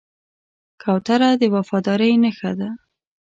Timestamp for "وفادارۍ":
1.55-2.13